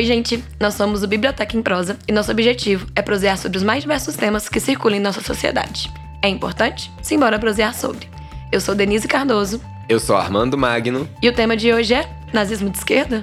[0.00, 0.42] Oi, gente!
[0.58, 4.16] Nós somos o Biblioteca em Prosa e nosso objetivo é prosear sobre os mais diversos
[4.16, 5.92] temas que circulam em nossa sociedade.
[6.22, 6.90] É importante?
[7.02, 8.08] Simbora prosear sobre.
[8.50, 9.60] Eu sou Denise Cardoso.
[9.90, 11.06] Eu sou Armando Magno.
[11.20, 13.22] E o tema de hoje é Nazismo de Esquerda?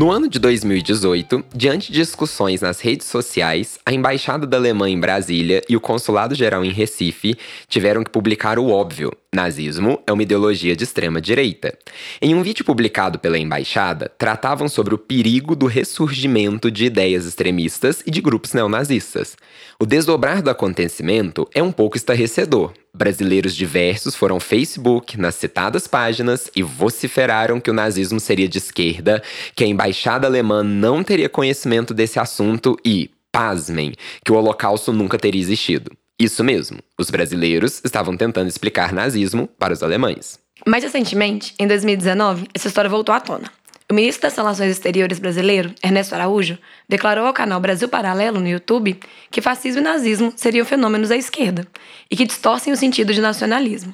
[0.00, 4.98] No ano de 2018, diante de discussões nas redes sociais, a Embaixada da Alemanha em
[4.98, 7.36] Brasília e o Consulado-Geral em Recife
[7.68, 11.76] tiveram que publicar o óbvio: nazismo é uma ideologia de extrema-direita.
[12.18, 18.02] Em um vídeo publicado pela embaixada, tratavam sobre o perigo do ressurgimento de ideias extremistas
[18.06, 19.36] e de grupos neonazistas.
[19.78, 25.86] O desdobrar do acontecimento é um pouco estarrecedor, Brasileiros diversos foram ao Facebook, nas citadas
[25.86, 29.22] páginas, e vociferaram que o nazismo seria de esquerda,
[29.54, 35.18] que a embaixada alemã não teria conhecimento desse assunto e, pasmem, que o Holocausto nunca
[35.18, 35.90] teria existido.
[36.18, 40.38] Isso mesmo, os brasileiros estavam tentando explicar nazismo para os alemães.
[40.66, 43.50] Mais recentemente, em 2019, essa história voltou à tona.
[43.90, 46.56] O ministro das Relações Exteriores brasileiro, Ernesto Araújo,
[46.88, 49.00] declarou ao canal Brasil Paralelo no YouTube
[49.32, 51.66] que fascismo e nazismo seriam fenômenos da esquerda
[52.08, 53.92] e que distorcem o sentido de nacionalismo.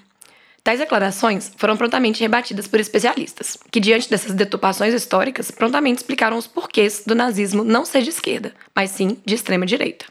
[0.63, 6.47] Tais declarações foram prontamente rebatidas por especialistas, que, diante dessas deturpações históricas, prontamente explicaram os
[6.47, 10.05] porquês do nazismo não ser de esquerda, mas sim de extrema direita.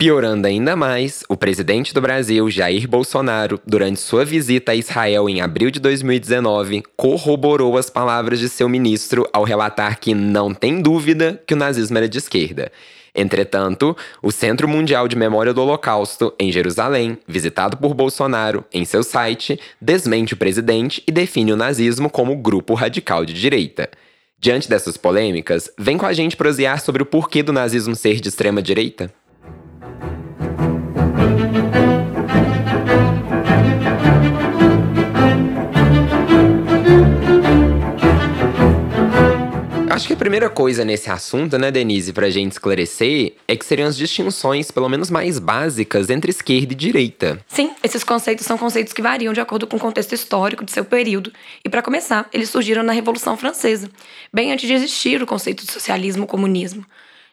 [0.00, 5.40] Piorando ainda mais, o presidente do Brasil, Jair Bolsonaro, durante sua visita a Israel em
[5.40, 11.42] abril de 2019, corroborou as palavras de seu ministro ao relatar que não tem dúvida
[11.44, 12.70] que o nazismo era de esquerda.
[13.12, 19.02] Entretanto, o Centro Mundial de Memória do Holocausto, em Jerusalém, visitado por Bolsonaro em seu
[19.02, 23.90] site, desmente o presidente e define o nazismo como grupo radical de direita.
[24.38, 28.28] Diante dessas polêmicas, vem com a gente prosear sobre o porquê do nazismo ser de
[28.28, 29.12] extrema direita?
[40.08, 43.86] Acho que a primeira coisa nesse assunto, né, Denise, pra gente esclarecer, é que seriam
[43.86, 47.38] as distinções, pelo menos mais básicas, entre esquerda e direita.
[47.46, 50.82] Sim, esses conceitos são conceitos que variam de acordo com o contexto histórico de seu
[50.82, 51.30] período.
[51.62, 53.90] E para começar, eles surgiram na Revolução Francesa,
[54.32, 56.86] bem antes de existir o conceito de socialismo ou comunismo.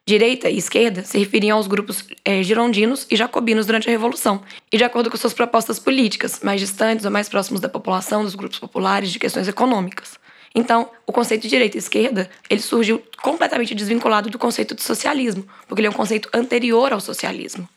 [0.05, 4.77] Direita e esquerda se referiam aos grupos é, girondinos e jacobinos durante a Revolução, e
[4.77, 8.59] de acordo com suas propostas políticas, mais distantes ou mais próximos da população, dos grupos
[8.59, 10.24] populares, de questões econômicas.
[10.55, 15.45] Então, o conceito de direita e esquerda, ele surgiu completamente desvinculado do conceito de socialismo,
[15.67, 17.67] porque ele é um conceito anterior ao socialismo.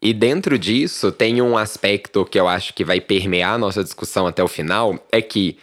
[0.00, 4.26] E dentro disso, tem um aspecto que eu acho que vai permear a nossa discussão
[4.26, 5.58] até o final, é que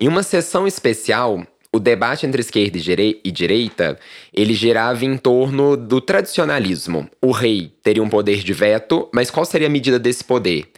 [0.00, 3.98] em uma sessão especial, o debate entre esquerda e direita,
[4.34, 7.08] ele girava em torno do tradicionalismo.
[7.22, 10.70] O rei teria um poder de veto, mas qual seria a medida desse poder?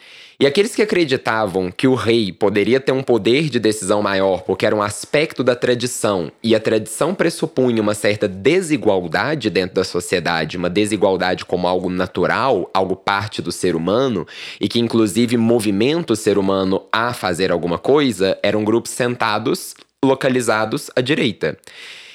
[0.43, 4.65] E aqueles que acreditavam que o rei poderia ter um poder de decisão maior porque
[4.65, 10.57] era um aspecto da tradição e a tradição pressupunha uma certa desigualdade dentro da sociedade,
[10.57, 14.27] uma desigualdade como algo natural, algo parte do ser humano
[14.59, 20.91] e que inclusive movimenta o ser humano a fazer alguma coisa, eram grupos sentados localizados
[20.97, 21.59] à direita.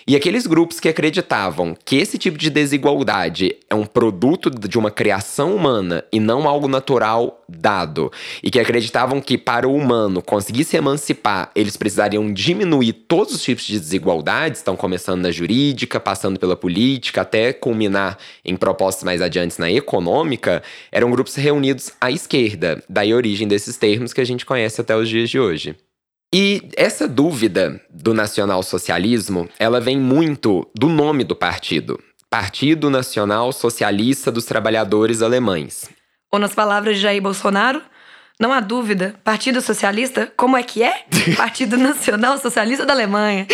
[0.08, 4.92] E aqueles grupos que acreditavam que esse tipo de desigualdade é um produto de uma
[4.92, 8.12] criação humana e não algo natural dado,
[8.44, 13.42] e que acreditavam que para o humano conseguir se emancipar, eles precisariam diminuir todos os
[13.42, 19.24] tipos de desigualdades, estão começando na jurídica, passando pela política, até culminar em propostas mais
[19.24, 20.62] adiantes na econômica,
[20.92, 24.96] eram grupos reunidos à esquerda, daí a origem desses termos que a gente conhece até
[24.96, 25.76] os dias de hoje.
[26.34, 32.00] E essa dúvida do nacional-socialismo, ela vem muito do nome do partido.
[32.30, 35.90] Partido Nacional Socialista dos Trabalhadores Alemães.
[36.32, 37.82] Ou nas palavras de Jair Bolsonaro,
[38.40, 39.16] não há dúvida.
[39.24, 41.04] Partido Socialista, como é que é?
[41.38, 43.48] Partido Nacional Socialista da Alemanha.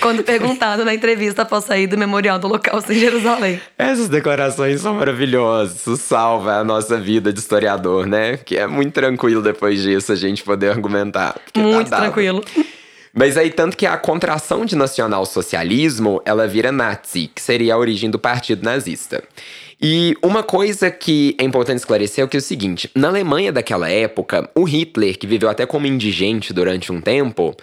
[0.00, 3.60] Quando perguntado na entrevista após sair do Memorial do Holocausto em Jerusalém.
[3.76, 5.76] Essas declarações são maravilhosas.
[5.76, 8.38] Isso salva a nossa vida de historiador, né?
[8.38, 11.34] Que é muito tranquilo depois disso a gente poder argumentar.
[11.52, 12.42] Tá muito tá tranquilo.
[13.12, 18.10] Mas aí, tanto que a contração de nacional-socialismo, ela vira nazi, que seria a origem
[18.10, 19.22] do partido nazista.
[19.80, 23.88] E uma coisa que é importante esclarecer é, que é o seguinte: na Alemanha daquela
[23.88, 27.54] época, o Hitler, que viveu até como indigente durante um tempo,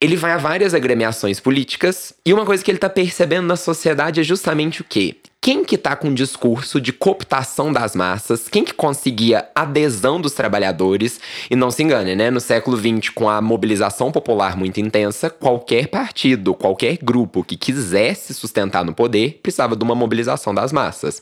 [0.00, 4.20] ele vai a várias agremiações políticas e uma coisa que ele tá percebendo na sociedade
[4.20, 5.16] é justamente o quê?
[5.40, 10.32] Quem que tá com um discurso de cooptação das massas, quem que conseguia adesão dos
[10.32, 11.20] trabalhadores,
[11.50, 12.30] e não se engane, né?
[12.30, 18.32] No século XX, com a mobilização popular muito intensa, qualquer partido, qualquer grupo que quisesse
[18.32, 21.20] sustentar no poder, precisava de uma mobilização das massas.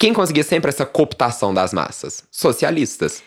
[0.00, 2.24] Quem conseguia sempre essa cooptação das massas?
[2.30, 3.22] Socialistas.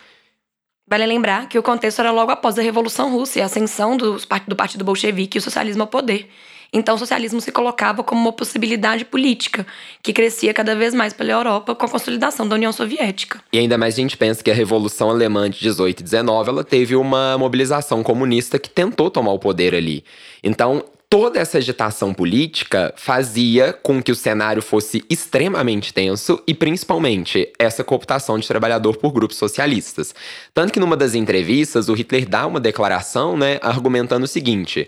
[0.88, 4.18] Vale lembrar que o contexto era logo após a Revolução Russa e a ascensão do,
[4.48, 6.28] do Partido Bolchevique e o socialismo ao poder.
[6.74, 9.68] Então, o socialismo se colocava como uma possibilidade política,
[10.02, 13.40] que crescia cada vez mais pela Europa com a consolidação da União Soviética.
[13.54, 16.64] E ainda mais a gente pensa que a Revolução Alemã de 18 e 19 ela
[16.64, 20.04] teve uma mobilização comunista que tentou tomar o poder ali.
[20.44, 27.54] Então, toda essa agitação política fazia com que o cenário fosse extremamente tenso e, principalmente,
[27.60, 30.15] essa cooptação de trabalhador por grupos socialistas.
[30.56, 34.88] Tanto que, numa das entrevistas, o Hitler dá uma declaração, né, argumentando o seguinte.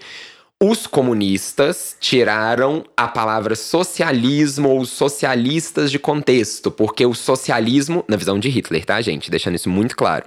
[0.59, 8.39] Os comunistas tiraram a palavra socialismo ou socialistas de contexto, porque o socialismo, na visão
[8.39, 9.29] de Hitler, tá, gente?
[9.29, 10.25] Deixando isso muito claro.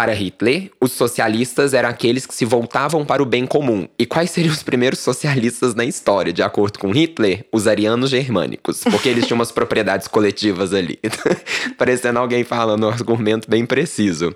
[0.00, 3.86] Para Hitler, os socialistas eram aqueles que se voltavam para o bem comum.
[3.98, 6.32] E quais seriam os primeiros socialistas na história?
[6.32, 10.98] De acordo com Hitler, os arianos germânicos, porque eles tinham umas propriedades coletivas ali.
[11.76, 14.34] Parecendo alguém falando um argumento bem preciso.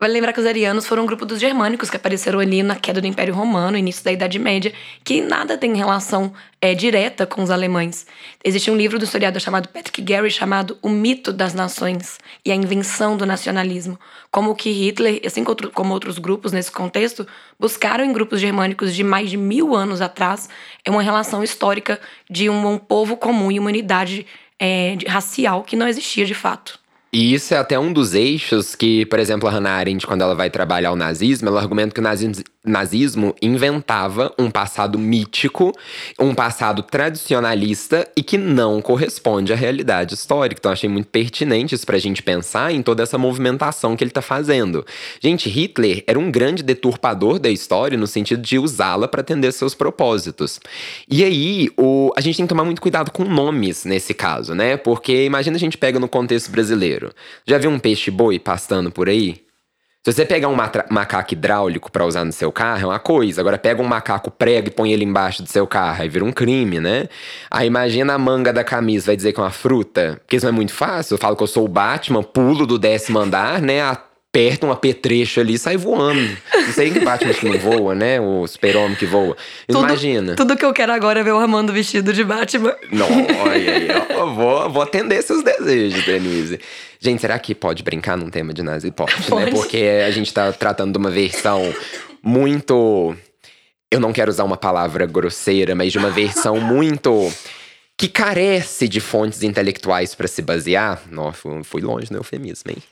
[0.00, 3.00] Vale lembrar que os arianos foram um grupo dos germânicos que apareceram ali na queda
[3.00, 4.72] do Império Romano, início da Idade Média,
[5.04, 8.04] que nada tem relação é, direta com os alemães.
[8.42, 12.56] Existe um livro do historiador chamado Patrick Gary chamado O Mito das Nações e a
[12.56, 13.98] Invenção do Nacionalismo,
[14.32, 17.24] como que Hitler, assim como outros grupos nesse contexto,
[17.58, 20.48] buscaram em grupos germânicos de mais de mil anos atrás
[20.84, 24.26] é uma relação histórica de um, povo comum e uma unidade
[24.58, 26.83] é, racial que não existia de fato.
[27.14, 30.34] E isso é até um dos eixos que, por exemplo, a Hannah Arendt, quando ela
[30.34, 35.70] vai trabalhar o nazismo, ela argumenta que o nazismo, nazismo inventava um passado mítico,
[36.18, 40.58] um passado tradicionalista e que não corresponde à realidade histórica.
[40.58, 44.20] Então, achei muito pertinente isso pra gente pensar em toda essa movimentação que ele tá
[44.20, 44.84] fazendo.
[45.20, 49.72] Gente, Hitler era um grande deturpador da história no sentido de usá-la para atender seus
[49.72, 50.58] propósitos.
[51.08, 54.76] E aí, o, a gente tem que tomar muito cuidado com nomes nesse caso, né?
[54.76, 57.03] Porque imagina a gente pega no contexto brasileiro.
[57.46, 59.44] Já viu um peixe-boi pastando por aí?
[60.04, 60.56] Se você pegar um
[60.90, 63.40] macaco hidráulico para usar no seu carro, é uma coisa.
[63.40, 66.30] Agora pega um macaco prego e põe ele embaixo do seu carro, aí vira um
[66.30, 67.08] crime, né?
[67.50, 70.20] Aí imagina a manga da camisa, vai dizer que é uma fruta.
[70.20, 71.14] Porque isso não é muito fácil.
[71.14, 73.80] Eu falo que eu sou o Batman, pulo do décimo andar, né?
[74.34, 76.36] Aperta um apetrecho ali e sai voando.
[76.52, 78.20] Não sei que Batman que não voa, né?
[78.20, 79.36] O super-homem que voa.
[79.68, 80.34] Imagina.
[80.34, 82.74] Tudo que eu quero agora é ver o Armando vestido de Batman.
[82.90, 83.06] Não,
[83.42, 83.88] olha aí.
[84.10, 86.58] Eu vou, vou atender seus desejos, Denise.
[86.98, 88.90] Gente, será que pode brincar num tema de nazi?
[88.90, 89.26] Pode, né?
[89.28, 89.44] pode.
[89.44, 89.50] né?
[89.52, 91.72] Porque a gente tá tratando de uma versão
[92.20, 93.14] muito.
[93.88, 97.32] Eu não quero usar uma palavra grosseira, mas de uma versão muito.
[97.96, 101.02] que carece de fontes intelectuais para se basear.
[101.08, 102.82] Nossa, fui longe no eufemismo, hein?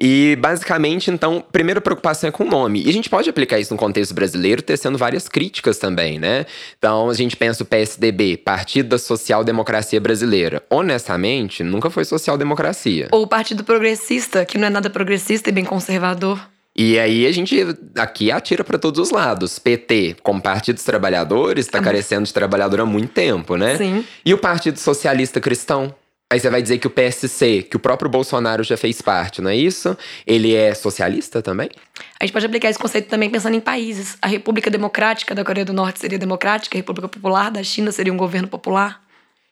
[0.00, 2.82] E basicamente, então, primeira preocupação é com o nome.
[2.82, 6.46] E a gente pode aplicar isso no contexto brasileiro, tecendo várias críticas também, né?
[6.78, 10.62] Então, a gente pensa o PSDB, Partido da Social Democracia Brasileira.
[10.70, 13.08] Honestamente, nunca foi social-democracia.
[13.10, 16.40] Ou o Partido Progressista, que não é nada progressista e bem conservador.
[16.74, 17.58] E aí a gente
[17.96, 19.58] aqui atira para todos os lados.
[19.58, 23.76] PT, como Partido dos Trabalhadores, está carecendo de trabalhador há muito tempo, né?
[23.76, 24.04] Sim.
[24.24, 25.94] E o Partido Socialista Cristão,
[26.32, 29.50] Aí você vai dizer que o PSC, que o próprio Bolsonaro já fez parte, não
[29.50, 29.98] é isso?
[30.24, 31.68] Ele é socialista também?
[32.20, 34.16] A gente pode aplicar esse conceito também pensando em países.
[34.22, 38.12] A República Democrática da Coreia do Norte seria democrática, a República Popular da China seria
[38.12, 39.02] um governo popular.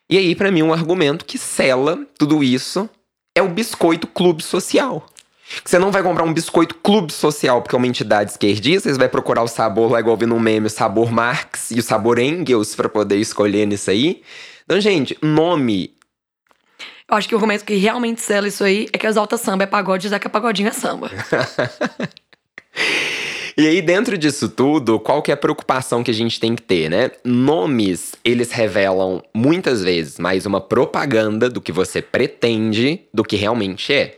[0.09, 2.89] E aí, para mim, um argumento que sela tudo isso
[3.35, 5.05] é o biscoito clube social.
[5.65, 9.09] Você não vai comprar um biscoito clube social porque é uma entidade esquerdista, você vai
[9.09, 12.89] procurar o sabor lá igual no meme, o sabor Marx e o sabor Engels para
[12.89, 14.23] poder escolher nisso aí.
[14.65, 15.98] Então, gente, nome
[17.11, 19.67] eu acho que o argumento que realmente sela isso aí é que exalta samba é
[19.67, 21.11] pagode, já que a pagodinho é samba.
[23.59, 26.63] E aí, dentro disso tudo, qual que é a preocupação que a gente tem que
[26.63, 27.11] ter, né?
[27.25, 33.93] Nomes, eles revelam muitas vezes mais uma propaganda do que você pretende do que realmente
[33.93, 34.18] é.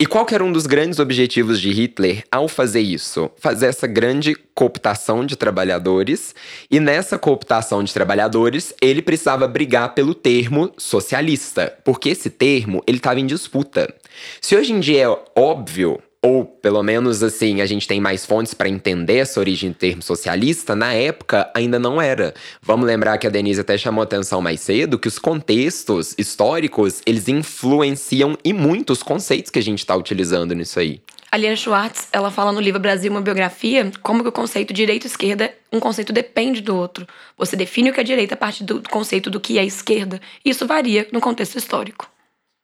[0.00, 3.30] E qual que era um dos grandes objetivos de Hitler ao fazer isso?
[3.36, 6.34] Fazer essa grande cooptação de trabalhadores.
[6.70, 12.96] E nessa cooptação de trabalhadores, ele precisava brigar pelo termo socialista, porque esse termo ele
[12.96, 13.94] estava em disputa.
[14.40, 18.52] Se hoje em dia é óbvio ou pelo menos assim, a gente tem mais fontes
[18.52, 22.34] para entender essa origem do termo socialista, na época ainda não era.
[22.60, 27.26] Vamos lembrar que a Denise até chamou atenção mais cedo que os contextos históricos, eles
[27.26, 31.00] influenciam e muito os conceitos que a gente está utilizando nisso aí.
[31.32, 35.54] A Liane Schwartz, ela fala no livro Brasil, uma biografia, como que o conceito direita-esquerda,
[35.72, 37.06] um conceito depende do outro.
[37.38, 40.20] Você define o que é direita a partir do conceito do que é esquerda.
[40.44, 42.10] E isso varia no contexto histórico.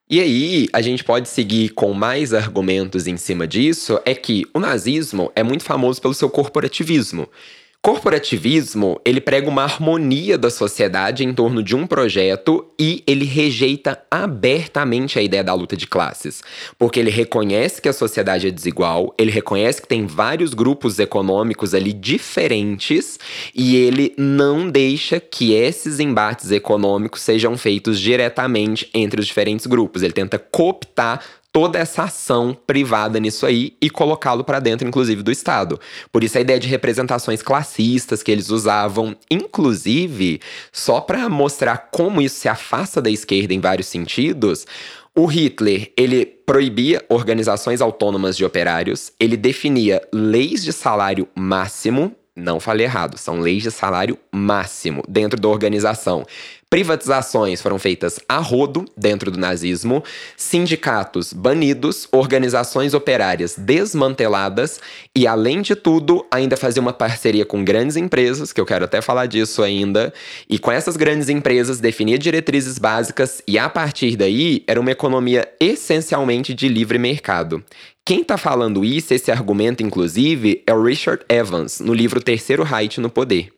[0.08, 4.60] E aí, a gente pode seguir com mais argumentos em cima disso, é que o
[4.60, 7.28] nazismo é muito famoso pelo seu corporativismo.
[7.86, 14.02] Corporativismo, ele prega uma harmonia da sociedade em torno de um projeto e ele rejeita
[14.10, 16.42] abertamente a ideia da luta de classes,
[16.76, 21.74] porque ele reconhece que a sociedade é desigual, ele reconhece que tem vários grupos econômicos
[21.74, 23.20] ali diferentes
[23.54, 30.02] e ele não deixa que esses embates econômicos sejam feitos diretamente entre os diferentes grupos.
[30.02, 31.22] Ele tenta cooptar
[31.56, 35.80] toda essa ação privada nisso aí e colocá-lo para dentro, inclusive, do Estado.
[36.12, 40.38] Por isso a ideia de representações classistas que eles usavam, inclusive,
[40.70, 44.66] só para mostrar como isso se afasta da esquerda em vários sentidos.
[45.14, 52.60] O Hitler, ele proibia organizações autônomas de operários, ele definia leis de salário máximo, não
[52.60, 56.26] falei errado, são leis de salário máximo dentro da organização.
[56.76, 60.04] Privatizações foram feitas a rodo dentro do nazismo,
[60.36, 64.78] sindicatos banidos, organizações operárias desmanteladas
[65.16, 69.00] e, além de tudo, ainda fazia uma parceria com grandes empresas, que eu quero até
[69.00, 70.12] falar disso ainda,
[70.50, 75.48] e com essas grandes empresas definia diretrizes básicas e, a partir daí, era uma economia
[75.58, 77.64] essencialmente de livre mercado.
[78.04, 83.00] Quem está falando isso, esse argumento, inclusive, é o Richard Evans, no livro Terceiro Reich
[83.00, 83.55] no Poder.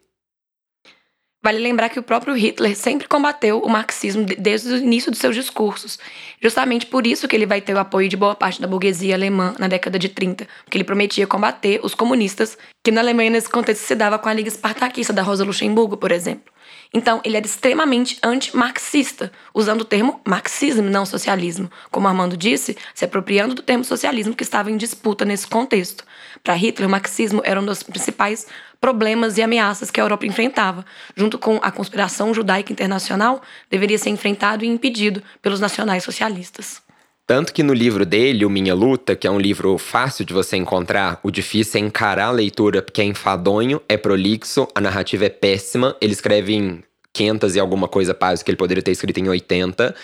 [1.40, 5.36] Vale lembrar que o próprio Hitler sempre combateu o marxismo desde o início dos seus
[5.36, 5.96] discursos.
[6.42, 9.54] Justamente por isso que ele vai ter o apoio de boa parte da burguesia alemã
[9.56, 13.82] na década de 30, porque ele prometia combater os comunistas, que na Alemanha nesse contexto
[13.82, 16.52] se dava com a Liga Espartaquista da Rosa Luxemburgo, por exemplo.
[16.92, 21.70] Então, ele era extremamente anti-marxista, usando o termo marxismo, não socialismo.
[21.90, 26.04] Como Armando disse, se apropriando do termo socialismo que estava em disputa nesse contexto.
[26.42, 28.46] Para Hitler, o marxismo era um dos principais
[28.80, 34.10] problemas e ameaças que a Europa enfrentava, junto com a conspiração judaica internacional, deveria ser
[34.10, 36.87] enfrentado e impedido pelos nacionais socialistas.
[37.28, 40.56] Tanto que no livro dele, O Minha Luta, que é um livro fácil de você
[40.56, 45.28] encontrar, o difícil é encarar a leitura porque é enfadonho, é prolixo, a narrativa é
[45.28, 45.94] péssima.
[46.00, 46.82] Ele escreve em
[47.12, 49.94] 500 e alguma coisa páginas que ele poderia ter escrito em 80.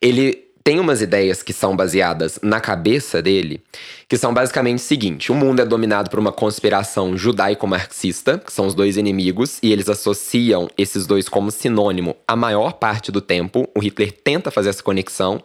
[0.00, 0.32] Ele
[0.64, 3.62] tem umas ideias que são baseadas na cabeça dele,
[4.08, 8.66] que são basicamente o seguinte: o mundo é dominado por uma conspiração judaico-marxista, que são
[8.66, 13.68] os dois inimigos, e eles associam esses dois como sinônimo a maior parte do tempo.
[13.76, 15.42] O Hitler tenta fazer essa conexão,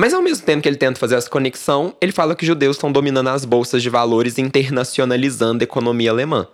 [0.00, 2.90] mas ao mesmo tempo que ele tenta fazer essa conexão, ele fala que judeus estão
[2.90, 6.48] dominando as bolsas de valores internacionalizando a economia alemã.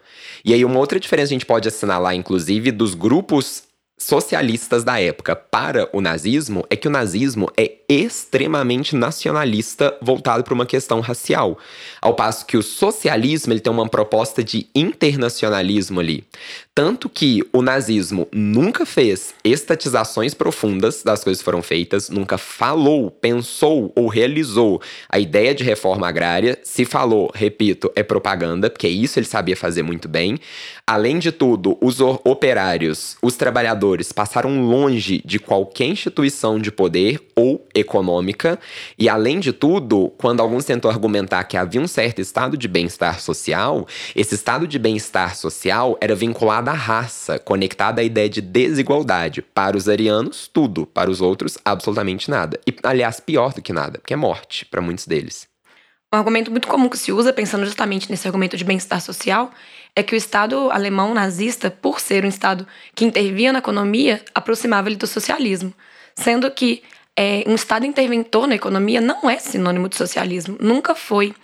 [0.45, 3.63] E aí, uma outra diferença a gente pode assinalar, inclusive, dos grupos
[3.99, 10.53] socialistas da época para o nazismo é que o nazismo é extremamente nacionalista voltado para
[10.53, 11.59] uma questão racial,
[12.01, 16.25] ao passo que o socialismo ele tem uma proposta de internacionalismo ali.
[16.75, 23.11] Tanto que o nazismo nunca fez estatizações profundas das coisas que foram feitas, nunca falou,
[23.11, 26.59] pensou ou realizou a ideia de reforma agrária.
[26.63, 30.39] Se falou, repito, é propaganda, porque isso ele sabia fazer muito bem.
[30.89, 37.67] Além de tudo, os operários, os trabalhadores passaram longe de qualquer instituição de poder ou
[37.75, 38.57] econômica,
[38.97, 43.19] e além de tudo, quando alguns tentam argumentar que havia um certo estado de bem-estar
[43.21, 49.43] social, esse estado de bem-estar social era vinculado à raça, conectado à ideia de desigualdade.
[49.43, 52.61] Para os arianos, tudo, para os outros, absolutamente nada.
[52.65, 55.56] E, aliás, pior do que nada, porque é morte para muitos deles.
[56.17, 59.53] Um argumento muito comum que se usa, pensando justamente nesse argumento de bem-estar social,
[59.95, 64.89] é que o Estado alemão nazista, por ser um Estado que intervia na economia, aproximava
[64.89, 65.75] ele do socialismo.
[66.15, 66.83] Sendo que
[67.15, 71.35] é, um Estado interventor na economia não é sinônimo de socialismo, nunca foi.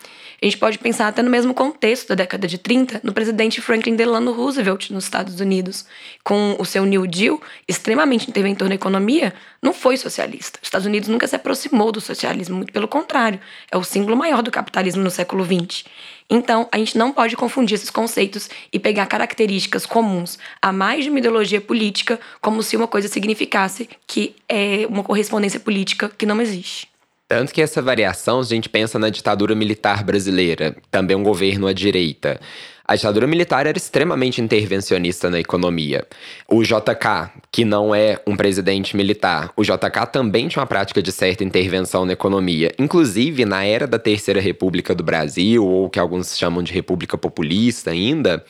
[0.43, 3.95] A gente pode pensar até no mesmo contexto da década de 30, no presidente Franklin
[3.95, 5.85] Delano Roosevelt nos Estados Unidos.
[6.25, 9.33] Com o seu New Deal, extremamente interventor na economia,
[9.63, 10.59] não foi socialista.
[10.61, 13.39] Os Estados Unidos nunca se aproximou do socialismo, muito pelo contrário,
[13.71, 15.85] é o símbolo maior do capitalismo no século XX.
[16.29, 21.11] Então, a gente não pode confundir esses conceitos e pegar características comuns a mais de
[21.11, 26.41] uma ideologia política como se uma coisa significasse que é uma correspondência política que não
[26.41, 26.92] existe.
[27.33, 31.73] Tanto que essa variação, a gente pensa na ditadura militar brasileira, também um governo à
[31.73, 32.39] direita.
[32.85, 36.07] A ditadura militar era extremamente intervencionista na economia.
[36.47, 41.11] O JK, que não é um presidente militar, o JK também tinha uma prática de
[41.11, 42.71] certa intervenção na economia.
[42.79, 47.93] Inclusive, na era da Terceira República do Brasil, ou que alguns chamam de República Populista
[47.93, 48.45] ainda,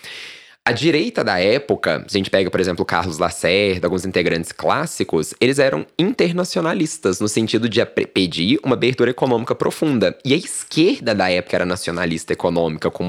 [0.64, 5.34] a direita da época, se a gente pega, por exemplo, Carlos Lacerda, alguns integrantes clássicos,
[5.40, 10.16] eles eram internacionalistas, no sentido de pedir uma abertura econômica profunda.
[10.24, 13.04] E a esquerda da época era nacionalista econômica, com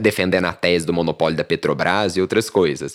[0.00, 2.94] defendendo a tese do monopólio da Petrobras e outras coisas.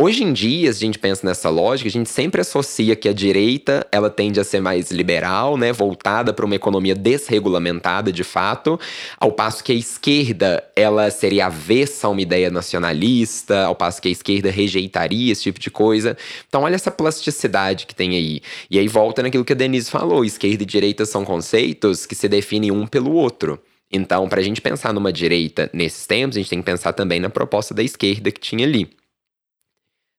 [0.00, 3.12] Hoje em dia, se a gente pensa nessa lógica, a gente sempre associa que a
[3.12, 8.78] direita ela tende a ser mais liberal, né, voltada para uma economia desregulamentada de fato,
[9.18, 14.06] ao passo que a esquerda ela seria avessa a uma ideia nacionalista, ao passo que
[14.06, 16.16] a esquerda rejeitaria esse tipo de coisa.
[16.48, 18.40] Então, olha essa plasticidade que tem aí.
[18.70, 22.28] E aí volta naquilo que a Denise falou: esquerda e direita são conceitos que se
[22.28, 23.60] definem um pelo outro.
[23.90, 27.18] Então, para a gente pensar numa direita nesses tempos, a gente tem que pensar também
[27.18, 28.88] na proposta da esquerda que tinha ali.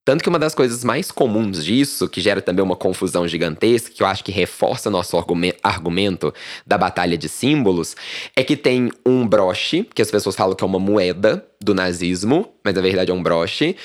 [0.10, 4.02] Tanto que uma das coisas mais comuns disso, que gera também uma confusão gigantesca, que
[4.02, 5.16] eu acho que reforça nosso
[5.62, 6.34] argumento
[6.66, 7.96] da batalha de símbolos,
[8.36, 12.52] é que tem um broche, que as pessoas falam que é uma moeda do nazismo,
[12.64, 13.76] mas na verdade é um broche,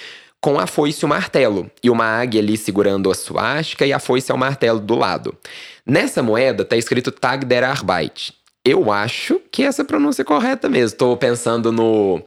[0.41, 3.99] com a foice e o martelo, e uma águia ali segurando a suástica e a
[3.99, 5.37] foice e o martelo do lado.
[5.85, 8.33] Nessa moeda tá escrito Tag der Arbeit,
[8.65, 10.97] eu acho que essa é a pronúncia correta mesmo.
[10.97, 12.23] Tô pensando no,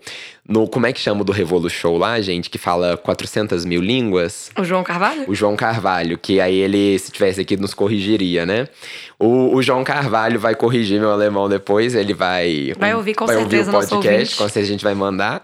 [0.47, 0.67] no.
[0.67, 2.47] Como é que chama do Revolu Show lá, gente?
[2.47, 4.51] Que fala 400 mil línguas.
[4.55, 5.25] O João Carvalho?
[5.27, 8.67] O João Carvalho, que aí ele, se tivesse aqui, nos corrigiria, né?
[9.17, 11.95] O, o João Carvalho vai corrigir meu alemão depois.
[11.95, 12.71] Ele vai.
[12.77, 15.41] Vai ouvir com vai certeza ouvir o podcast, com certeza a gente vai mandar.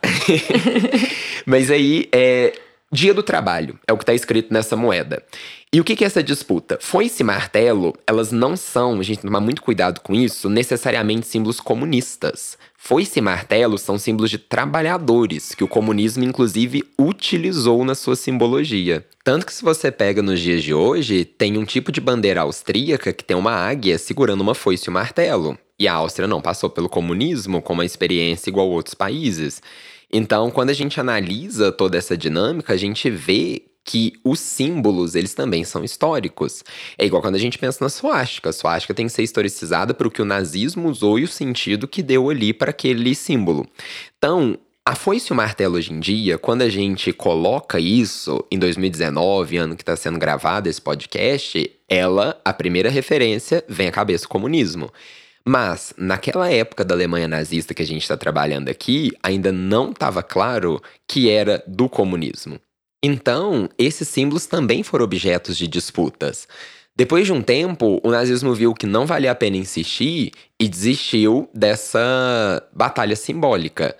[1.43, 2.53] Mas aí, é.
[2.93, 5.23] Dia do trabalho, é o que está escrito nessa moeda.
[5.73, 6.77] E o que, que é essa disputa?
[6.79, 11.59] Foice e martelo, elas não são, a gente tomar muito cuidado com isso, necessariamente símbolos
[11.59, 12.55] comunistas.
[12.77, 19.03] Foice e martelo são símbolos de trabalhadores, que o comunismo inclusive utilizou na sua simbologia.
[19.23, 23.12] Tanto que se você pega nos dias de hoje, tem um tipo de bandeira austríaca
[23.12, 25.57] que tem uma águia segurando uma foice e um martelo.
[25.79, 29.62] E a Áustria não passou pelo comunismo com uma experiência igual a outros países.
[30.15, 35.34] Então, quando a gente analisa toda essa dinâmica, a gente vê que os símbolos, eles
[35.34, 36.63] também são históricos.
[37.00, 38.51] É igual quando a gente pensa na suástica.
[38.51, 41.88] A suástica tem que ser historicizada para o que o nazismo usou e o sentido
[41.88, 43.67] que deu ali para aquele símbolo.
[44.15, 48.60] Então, a foice e o martelo hoje em dia, quando a gente coloca isso em
[48.60, 54.25] 2019, ano que está sendo gravado esse podcast, ela, a primeira referência, vem à cabeça
[54.25, 54.91] o comunismo.
[55.45, 60.23] Mas, naquela época da Alemanha nazista que a gente está trabalhando aqui, ainda não estava
[60.23, 62.59] claro que era do comunismo.
[63.03, 66.47] Então, esses símbolos também foram objetos de disputas.
[66.95, 71.49] Depois de um tempo, o nazismo viu que não valia a pena insistir e desistiu
[71.53, 73.97] dessa batalha simbólica.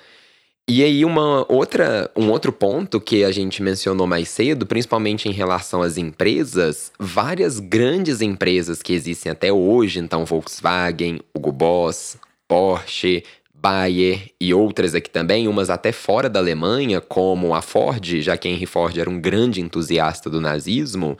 [0.70, 5.32] E aí uma outra, um outro ponto que a gente mencionou mais cedo, principalmente em
[5.34, 13.26] relação às empresas, várias grandes empresas que existem até hoje, então Volkswagen, Hugo Boss, Porsche,
[13.54, 18.48] Bayer e outras aqui também, umas até fora da Alemanha, como a Ford, já que
[18.48, 21.18] Henry Ford era um grande entusiasta do nazismo,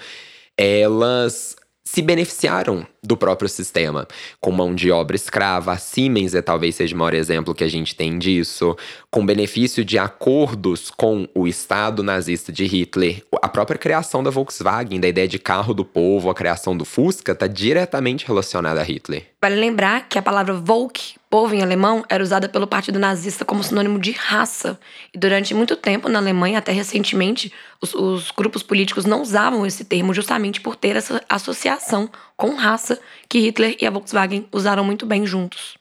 [0.58, 4.08] elas se beneficiaram do próprio sistema,
[4.40, 5.74] com mão de obra escrava.
[5.74, 8.76] A Siemens é talvez seja o maior exemplo que a gente tem disso,
[9.12, 13.24] com benefício de acordos com o Estado nazista de Hitler.
[13.42, 17.34] A própria criação da Volkswagen, da ideia de carro do povo, a criação do Fusca,
[17.34, 19.34] está diretamente relacionada a Hitler.
[19.44, 23.62] Vale lembrar que a palavra Volk, povo em alemão, era usada pelo partido nazista como
[23.62, 24.80] sinônimo de raça.
[25.14, 29.84] E durante muito tempo na Alemanha, até recentemente, os, os grupos políticos não usavam esse
[29.84, 32.93] termo justamente por ter essa associação com raça
[33.30, 35.76] que Hitler e a Volkswagen usaram muito bem juntos.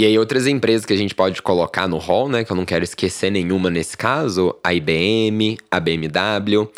[0.00, 2.44] E aí, outras empresas que a gente pode colocar no hall, né?
[2.44, 6.70] Que eu não quero esquecer nenhuma nesse caso, a IBM, a BMW.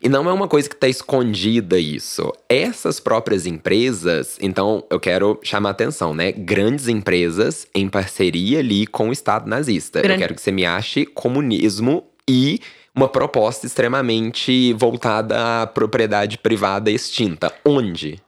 [0.00, 2.32] E não é uma coisa que está escondida isso.
[2.48, 6.30] Essas próprias empresas, então eu quero chamar atenção, né?
[6.30, 10.00] Grandes empresas em parceria ali com o Estado nazista.
[10.00, 10.14] Grande.
[10.14, 12.60] Eu quero que você me ache comunismo e
[12.94, 17.52] uma proposta extremamente voltada à propriedade privada extinta.
[17.64, 18.20] Onde?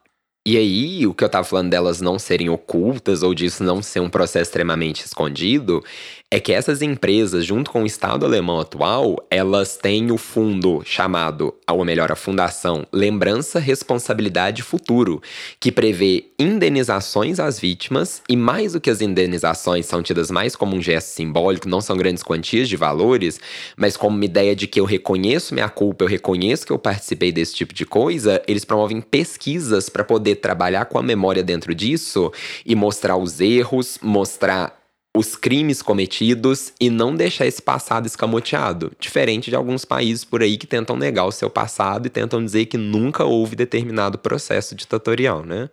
[0.46, 4.00] E aí, o que eu tava falando delas não serem ocultas ou disso não ser
[4.00, 5.84] um processo extremamente escondido,
[6.32, 11.52] é que essas empresas, junto com o Estado alemão atual, elas têm o fundo chamado,
[11.68, 15.20] ou melhor, a Fundação Lembrança, Responsabilidade Futuro,
[15.58, 20.76] que prevê indenizações às vítimas, e mais do que as indenizações são tidas mais como
[20.76, 23.40] um gesto simbólico, não são grandes quantias de valores,
[23.76, 27.32] mas como uma ideia de que eu reconheço minha culpa, eu reconheço que eu participei
[27.32, 32.32] desse tipo de coisa, eles promovem pesquisas para poder trabalhar com a memória dentro disso
[32.64, 34.79] e mostrar os erros, mostrar
[35.16, 40.56] os crimes cometidos e não deixar esse passado escamoteado, diferente de alguns países por aí
[40.56, 45.44] que tentam negar o seu passado e tentam dizer que nunca houve determinado processo ditatorial,
[45.44, 45.68] né?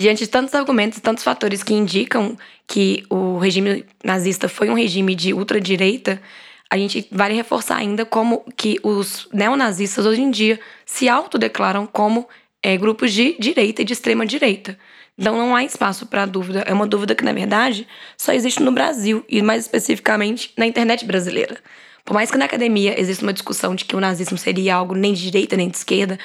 [0.00, 5.14] Diante de tantos argumentos, tantos fatores que indicam que o regime nazista foi um regime
[5.14, 6.20] de ultradireita,
[6.70, 12.28] a gente vale reforçar ainda como que os neonazistas hoje em dia se autodeclaram como
[12.62, 14.78] é, grupos de direita e de extrema direita.
[15.18, 16.60] Então não há espaço para dúvida.
[16.66, 21.04] É uma dúvida que, na verdade, só existe no Brasil e mais especificamente na internet
[21.04, 21.56] brasileira.
[22.04, 25.12] Por mais que na academia exista uma discussão de que o nazismo seria algo nem
[25.12, 26.16] de direita nem de esquerda,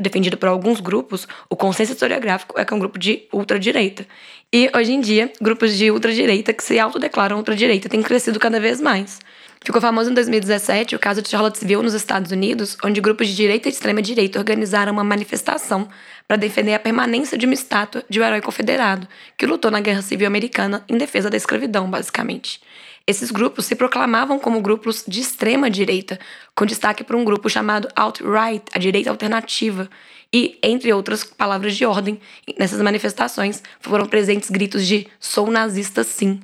[0.00, 4.06] defendido por alguns grupos, o consenso historiográfico é que é um grupo de ultradireita.
[4.50, 8.80] E hoje em dia, grupos de ultradireita que se autodeclaram ultradireita têm crescido cada vez
[8.80, 9.18] mais.
[9.64, 13.68] Ficou famoso em 2017 o caso de Charlottesville, nos Estados Unidos, onde grupos de direita
[13.68, 15.88] e extrema-direita organizaram uma manifestação
[16.26, 20.02] para defender a permanência de uma estátua de um herói confederado que lutou na Guerra
[20.02, 22.60] Civil Americana em defesa da escravidão, basicamente.
[23.06, 26.20] Esses grupos se proclamavam como grupos de extrema direita,
[26.54, 29.88] com destaque para um grupo chamado Alt-Right, a direita alternativa.
[30.30, 32.20] E, entre outras palavras de ordem,
[32.58, 36.38] nessas manifestações foram presentes gritos de sou nazista sim.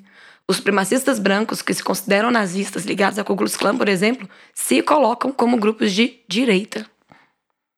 [0.48, 4.82] Os supremacistas brancos, que se consideram nazistas ligados à Ku Klux Klan, por exemplo, se
[4.82, 6.86] colocam como grupos de direita.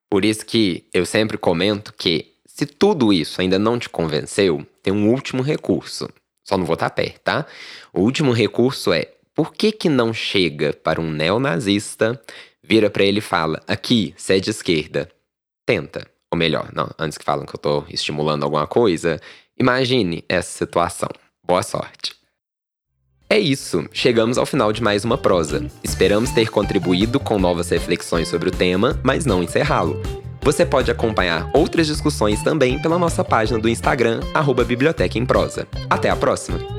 [0.09, 4.93] Por isso que eu sempre comento que, se tudo isso ainda não te convenceu, tem
[4.93, 6.09] um último recurso.
[6.45, 7.45] Só não vou estar perto, tá?
[7.93, 12.21] O último recurso é: por que que não chega para um neonazista,
[12.61, 15.09] vira para ele e fala: aqui, você é de esquerda?
[15.65, 16.05] Tenta.
[16.29, 19.21] Ou melhor, não, antes que falam que eu tô estimulando alguma coisa,
[19.57, 21.09] imagine essa situação.
[21.41, 22.16] Boa sorte.
[23.29, 25.65] É isso, chegamos ao final de mais uma prosa.
[25.83, 30.01] Esperamos ter contribuído com novas reflexões sobre o tema, mas não encerrá-lo.
[30.41, 35.67] Você pode acompanhar outras discussões também pela nossa página do Instagram, arroba Biblioteca em Prosa.
[35.89, 36.76] Até a próxima!